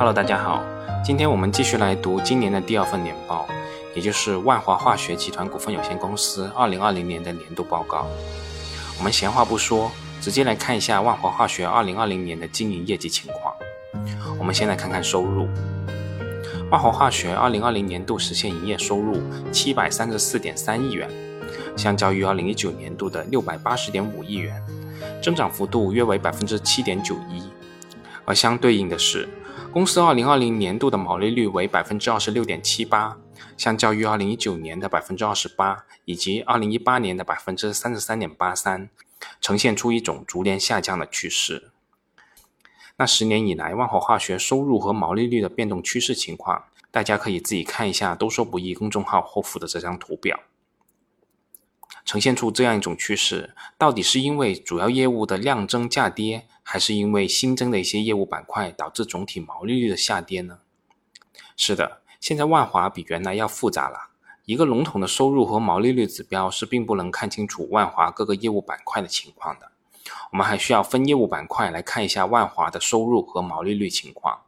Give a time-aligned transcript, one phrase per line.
[0.00, 0.64] Hello，大家好，
[1.04, 3.46] 今天我们继续来读今年的第二份年报，
[3.94, 8.06] 也就是万华化学集团股份有限公司二零二零年的年度报告。
[8.96, 13.54] 我们闲话不说，直接来看一下万华化学二零二零年的经营业绩情况。
[14.38, 15.46] 我们先来看看收入，
[16.70, 19.20] 万华化学二零二零年度实现营业收入
[19.52, 21.10] 七百三十四点三亿元，
[21.76, 24.64] 相较于二零一九年度的六百八十点五亿元，
[25.22, 27.42] 增长幅度约为百分之七点九一。
[28.24, 29.28] 而相对应的是，
[29.72, 33.16] 公司二零二零年度的毛利率为百分之二十六点七八，
[33.56, 38.90] 相较于二零一九年的百分之二十八以及二零一八年的百分之三十三点八三，
[39.40, 41.70] 呈现出一种逐年下降的趋势。
[42.96, 50.40] 那十年以来，万华化学收入和毛利率的变动趋势情况，大家可以自己看一下“都说不易”公众号后附的这张图表，
[52.04, 60.60] 呈现出这样一种趋势：到底是因为主要业务的量增价跌，还是因为新增的一些业务板块导致总体毛利率的下跌呢？
[61.56, 64.10] 是的，现在万华比原来要复杂了。
[64.44, 69.72] 一个笼统的收入和毛利率指标是并不能看清楚万华各个业务板块的情况的。
[70.30, 74.42] 我们还需要分业务板块来看一下万华的收入和毛利率情况。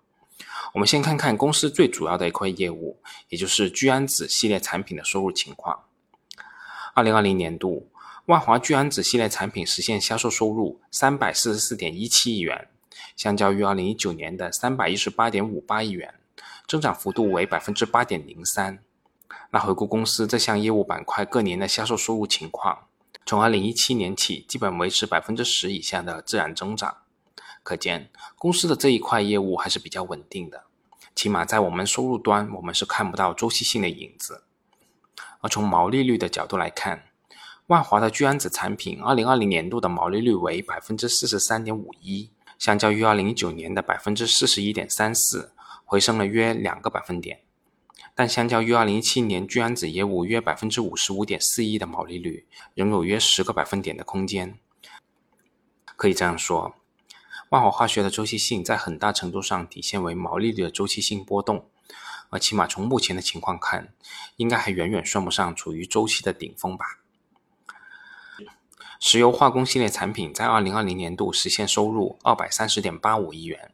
[0.74, 5.86] 我们先看看公司最主要的一块业务，也就是聚氨酯系列产品的收入情况。
[6.94, 7.90] 二零二零年度，
[8.26, 12.68] 万华聚氨酯系列产品实现销售收入三百四十四点一七亿元，
[13.16, 16.14] 相较于二零一九年的三百一十八点五八亿元，
[16.68, 18.78] 增长幅度为百分之八点零三。
[19.50, 22.86] 那回顾公司这项业务板块各年的销售收入情况。
[23.26, 26.98] 从二零一七年起，基本维持百分之十以下的自然增长，
[27.64, 30.62] 可见公司的这一块业务还是比较稳定的。
[31.16, 34.44] 起码在我们收入端，我们是看不到周期性的影子。
[35.40, 37.06] 而从毛利率的角度来看，
[37.68, 45.52] 万华的聚氨酯产品二零二零年度的毛利率为百分之四十三点五一，相较于二零一九年的百分之四十一点三四，
[45.84, 47.42] 回升了约两个百分点。
[48.14, 54.58] 但相较于二零一七年聚氨酯业务约百分之五十五点四一的毛利率，仍有约十个百分点的空间。
[55.94, 56.74] 可以这样说，
[57.50, 61.70] 万华化学的周期性在很大程度上体现为毛利率的周期性波动，
[62.28, 63.94] 而起码从目前的情况看，
[64.36, 66.98] 应该还远远算不上处于周期的顶峰吧。
[69.04, 73.72] 石油化工系列产品在二零二零年度实现收入二百三十点八五亿元，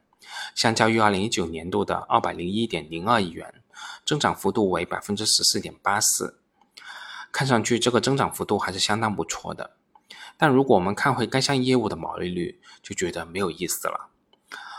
[0.55, 3.53] 相较于二零一九年度的二百零一点零二亿元。
[4.07, 6.41] 增长幅度为百分之十四点八四，
[7.31, 9.73] 看上去这个增长幅度还是相当不错的。
[10.39, 14.09] 但如果我们看回该项业务的毛利率，就觉得没有意思了。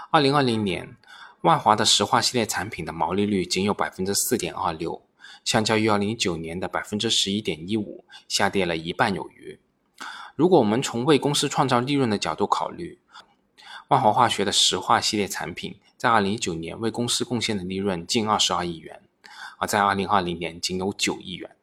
[0.10, 0.98] 二零二零年，
[1.42, 5.04] 万华的石化系列产品的毛利率仅有百分之四点二六，
[5.46, 9.60] 相较于二零一九年的百分之十一点一五，下跌了一半有余。
[10.40, 12.98] 如果我们从为公司创造利润的角度考虑，
[13.90, 19.02] 万华化学的石化系列产品在二零一九年为公司贡献的利润近二十二亿元。
[19.58, 21.58] 而在二零二零年仅有九亿元。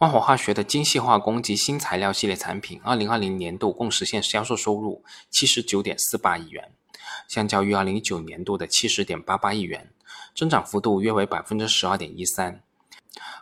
[0.00, 6.72] 万华化学的精细化工及新材料系列产品，二零二零年度共实现销售收入七十九点四八亿元，
[7.28, 9.92] 相较于二零一九年度的七十点八八亿元，
[10.34, 12.60] 增长幅度约为百分之十二点一三。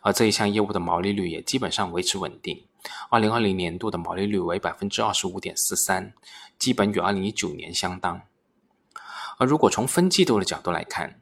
[0.02, 2.66] 而这一项业务的毛利率也基本上维持稳定，
[3.10, 6.12] 二零二零年度的毛利率为百分之二十五点四三，
[6.58, 8.20] 基本与二零一九年相当。
[9.38, 11.20] 而如果从分季度的角度来看，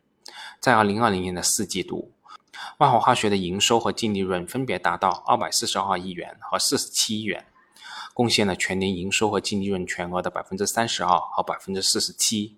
[0.59, 2.13] 在二零二零年的四季度，
[2.79, 7.47] 万华化学的营收和净利润分别达到二百四十二亿元和四十七亿元，
[8.13, 12.57] 贡献了全年营收和净利润全额的百分之三十二和百分之四十七。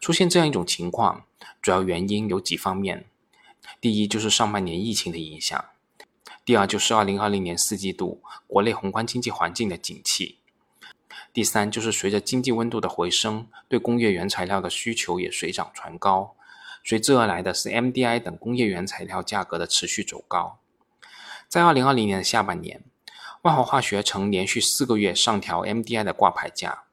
[0.00, 1.24] 出现这样一种情况，
[1.60, 3.06] 主要原因有几方面：
[3.80, 5.58] 第一，就是上半年疫情的影响；
[6.48, 10.38] 第二，就是二零二零年四季度国内宏观经济环境的景气；
[11.30, 16.34] 第三，就是随着经济温度的回升，对工业原材料的需求也水涨船高。
[16.82, 20.58] 随之而来的是 MDI 等工业原材料价格的持续走高。
[21.48, 22.82] 在2020年的下半年，
[23.42, 26.84] 万华化学曾连续四个月上调 MDI 的挂牌价。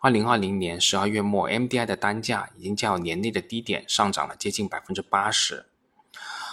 [0.00, 5.66] 2020年12月末，MDI 的单价已经较年内的低点上涨了接近百分之八十。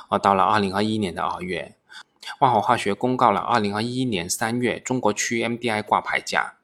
[0.10, 1.75] 而到了2021年的二月，
[2.38, 6.56] 万华化学公告了2021年3月中国区 MDI 挂牌价。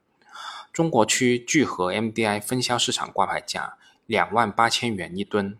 [0.72, 3.76] 中国区聚合 MDI 分销市场挂牌价
[4.06, 5.58] 两万八千元一吨。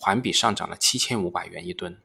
[0.00, 1.98] 环比上涨了七千五百元一吨，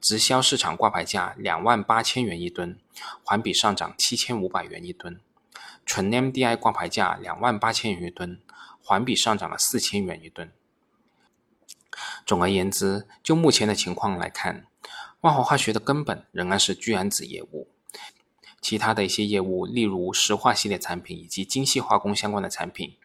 [0.00, 2.78] 直销市场挂牌价两万八千元一吨，
[3.24, 5.20] 环比上涨七千五百元一吨，
[5.84, 8.40] 纯 MDI 挂牌价两万八千元一吨，
[8.80, 10.52] 环比上涨了四千元一吨。
[12.24, 14.66] 总而言之，就目前的情况来看，
[15.20, 17.68] 万华化学的根本仍然是聚氨酯业务，
[18.60, 22.96] 其他的一些业务，例如石化系列产品以及精细化工相关的产品，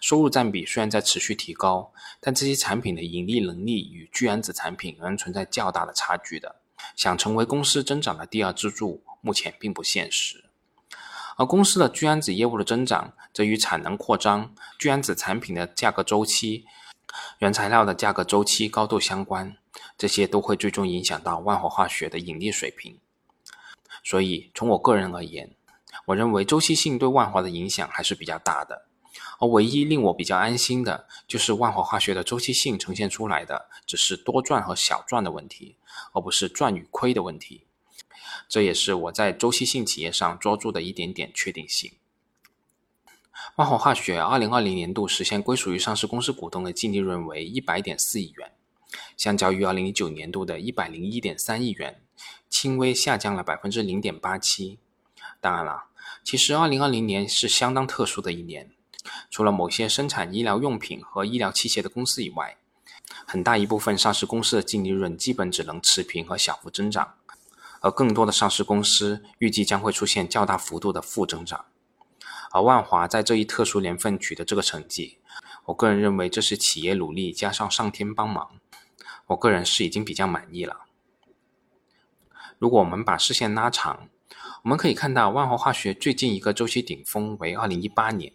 [0.00, 6.56] 收入占比虽然在持续提高，但这些产品的盈利能力与聚氨酯产品仍然存在较大的差距的。
[6.94, 10.44] 想成为公司增长的第二支柱，目前并不现实。
[11.36, 16.66] 而公司的聚氨酯业务的增长，则与产能扩张、聚氨酯产品的价格周期、
[17.38, 19.56] 原材料的价格周期高度相关，
[19.96, 22.98] 这些都会最终影响到万华化学的盈利水平。
[24.02, 25.54] 所以，从我个人而言，
[26.06, 28.86] 我认为周期性对万华的影响还是比较大的。
[29.40, 35.76] 而唯一令我比较安心的，就是万华化学的周期性呈现出来的，只是多赚和小赚的问题，
[36.12, 37.66] 而不是赚与亏的问题。
[38.48, 41.92] 这也是我在周期性企业上抓住的一点点确定性。
[43.56, 48.50] 万华化学二零二零年度实现归属于上市公司股东的净利润为一百点四亿元，
[49.16, 52.02] 相较于二零一九年度的一百零一点三亿元，
[52.48, 54.80] 轻微下降了百分之零点八七。
[55.40, 55.84] 当然了，
[56.24, 58.72] 其实二零二零年是相当特殊的一年，
[59.30, 62.56] 除了某些生产医疗用品和医疗器械的公司以外，
[63.24, 67.14] 很大一部分上市公司的净利润基本只能持平和小幅增长。
[67.78, 71.66] 而更多的上市公司预计将会出现较大幅度的负增长，
[72.54, 75.18] 而万华在这一特殊年份取得这个成绩，
[75.64, 78.60] 我个人认为这是企业努力加上上天帮忙，
[79.26, 80.82] 我个人是已经比较满意了。
[82.60, 84.08] 如果我们把视线拉长，
[84.62, 88.32] 我们可以看到万华化学最近一个周期顶峰为二零一八年，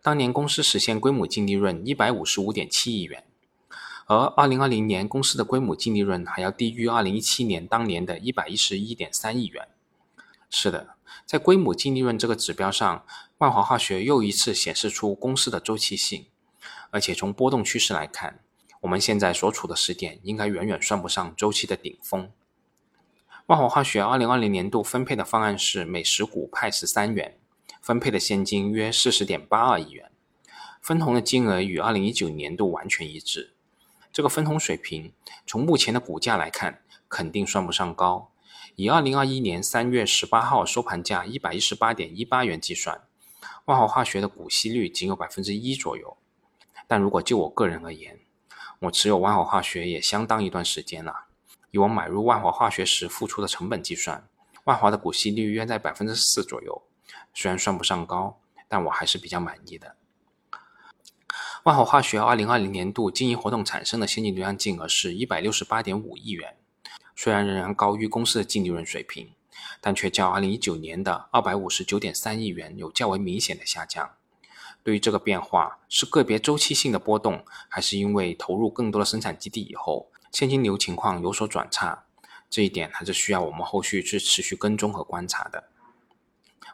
[0.00, 3.24] 当年公司实现规模净利润一百五十五点七亿元。
[4.06, 9.66] 而二零二零年公司的规模净利润还要低于二零一七年当年的一百一十一点三亿元。
[10.48, 10.94] 是的，
[11.24, 13.04] 在规模净利润这个指标上，
[13.38, 16.26] 万华化学又一次显示出公司的周期性。
[16.90, 18.40] 而且从波动趋势来看，
[18.82, 22.30] 我们现在所处的时点应该远远算不上周期的顶峰。
[23.46, 27.38] 万华化学二零二零年度分配的方案是每十股派十三元，
[27.80, 30.10] 分配的现金约四十点八二亿元，
[30.80, 33.54] 分红的金额与二零一九年度完全一致。
[34.12, 35.12] 这个分红水平，
[35.46, 38.31] 从目前的股价来看，肯定算不上高。
[38.74, 43.02] 以二零二一年三月十八号收盘价一百一十八点一八元计算，
[43.66, 46.16] 万华化学的股息率仅有百分之一左右。
[46.86, 48.18] 但如果就我个人而言，
[48.80, 51.26] 我持有万华化学也相当一段时间了。
[51.70, 54.26] 以我买入万华化学时付出的成本计算，
[54.64, 56.82] 万华的股息率约在百分之四左右。
[57.34, 59.96] 虽然算不上高，但我还是比较满意的。
[61.62, 66.56] 万华化学二零二零年度经营活动产生的现金流量净额是一百六十八点五亿元，
[67.22, 69.30] 虽然仍然高于公司的净利润水平，
[69.80, 74.10] 但却较二零一九年的二百五十九点三亿元有较为明显的下降。
[74.82, 82.02] 对于这个变化，是个别周期性的波动，还是因为投入更多的生产基地以后，现金流情况有所转差？
[82.50, 85.68] 这一点还是需要我们后续去持续跟踪和观察的。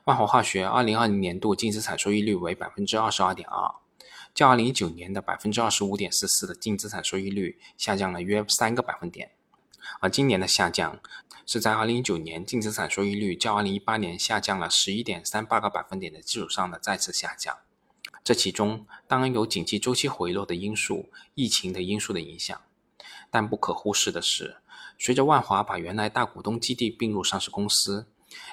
[0.04, 3.74] 万华化学二零二零年度净资产收益率为百分之二十二点二。
[4.32, 9.32] 较二零一九年的百分之二十五点四四的净资产收益率下降了约三个百分点，
[10.00, 11.00] 而今年的下降
[11.46, 17.58] 是在二零一九年净资产收益率较二零一八年下降了十一点三八个百分点的基础上的再次下降。
[18.22, 22.60] 这其中当然有经济周期回落的因素、疫情的因素的影响，
[23.30, 24.58] 但不可忽视的是，
[24.98, 28.06] 随着万华把原来大股东基地并入上市公司，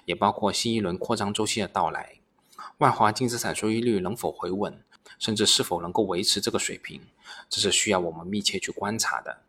[0.05, 2.19] 也包括新一轮扩张周期的到来，
[2.77, 4.81] 万华净资产收益率能否回稳？
[5.19, 7.01] 甚至是否能够维持这个水平，
[7.49, 9.43] 这是需要我们密切去观察的。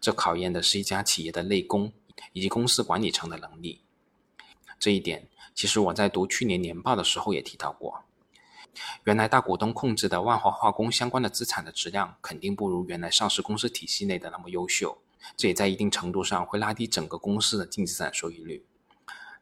[0.00, 1.92] 这考验的是一家企业的内功
[2.32, 3.80] 以及公司管理层的能力。
[4.78, 8.04] 这一点，其实我在读去年年报的时候也提到过。
[9.04, 14.98] 原来大股东控制的万华化工相关的资产的质量，肯定不如原来上市公司体系内的那么优秀。
[15.36, 18.64] 这也在一定程度上会拉低整个公司的净资产收益率。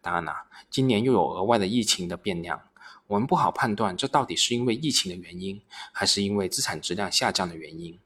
[0.00, 2.62] 当然了，今年又有额外的疫情的变量。
[3.06, 7.98] 我们不好判断这到底是因为疫情的原因，还是因为资产质量下降的原因。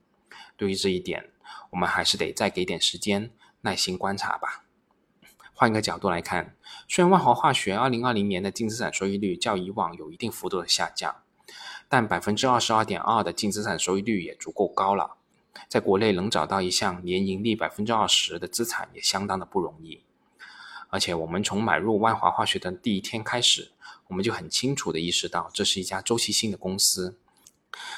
[0.56, 1.30] 对于这一点，
[1.70, 3.30] 我们还是得再给点时间，
[3.62, 4.64] 耐心观察吧。
[5.54, 6.56] 换一个角度来看，
[6.88, 11.22] 虽然万华化学2020年的净资产收益率较以往有一定幅度的下降，
[11.88, 15.16] 但百分之二十二点二的净资产收益率也足够高了。
[15.68, 20.02] 在国内能找到一项年盈利百分之二十的资产，也相当的不容易。
[20.88, 23.72] 而且，我们从买入万华化学的第一天开始，
[24.08, 27.18] 我们就很清楚的意识到，这是一家周期性的公司，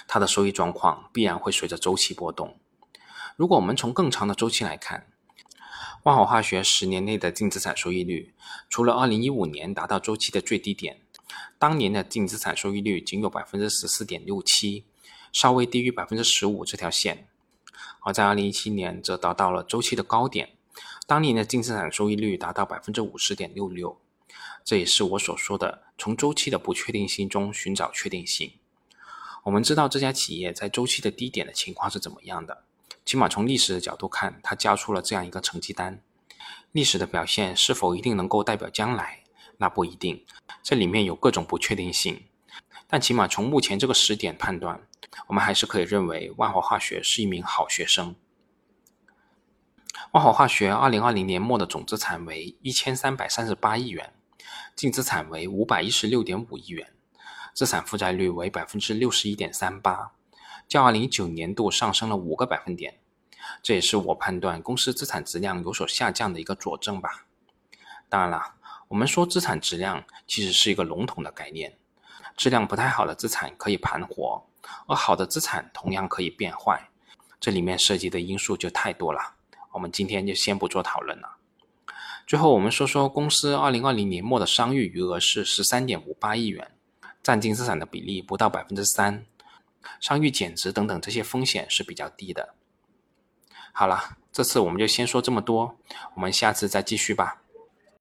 [0.07, 2.59] 它的收益状况必然会随着周期波动。
[3.37, 5.09] 如果我们从更长的周期来看，
[6.05, 8.33] 万华化学十年内的净资产收益率，
[8.69, 11.01] 除了2015年达到周期的最低点，
[11.59, 14.85] 当年的净资产收益率仅有百分之十四点六七，
[15.33, 17.27] 稍微低于百分之十五这条线，
[18.03, 20.51] 而在2017年则达到了周期的高点。
[21.07, 24.01] 当年的净资产收益率达到百分之五十点六六，
[24.65, 28.53] 这也是我所说的从周期的不确定性中寻找确定性。
[29.43, 32.65] 我们知道这家企业在周期的低点的情况是怎么样的，
[33.05, 36.01] 起码从历史的角度看，它交出了这样一个成绩单。
[36.73, 39.23] 历史的表现是否一定能够代表将来？
[39.59, 40.25] 那不一定，
[40.63, 42.25] 这里面有各种不确定性。
[42.89, 44.81] 但起码从目前这个时点判断，
[45.29, 48.17] 我们还是可以认为万华化学是一名好学生。
[50.13, 54.13] 万华化学二零二零年末的总资产为一千三百三十八亿元，
[54.75, 56.93] 净资产为五百一十六点五亿元，
[57.53, 60.13] 资产负债率为百分之六十一点三八，
[60.69, 62.99] 较二零一九年度上升了五个百分点。
[63.63, 67.27] 这也是我判断公司资产质量有所下降的一个佐证吧。
[68.09, 68.55] 当然了，
[68.89, 71.77] 我们说资产质量其实是一个笼统的概念，
[72.37, 74.47] 质量不太好的资产可以盘活，
[74.87, 76.89] 而好的资产同样可以变坏，
[77.41, 79.35] 这里面涉及的因素就太多了。
[79.73, 81.37] 我们今天就先不做讨论了。
[82.27, 86.73] 最后，我们说说公司二零二零年末的商誉余额是十三点五八亿元，
[87.23, 89.27] 占净资产的比例不到百分之三，
[90.01, 92.55] 商誉减值等等这些风险是比较低的。
[93.73, 95.77] 好了，这次我们就先说这么多，
[96.15, 97.44] 我们下次再继续吧。